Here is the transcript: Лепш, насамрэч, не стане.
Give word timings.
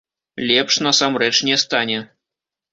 Лепш, 0.47 0.73
насамрэч, 0.85 1.35
не 1.47 1.55
стане. 1.65 1.99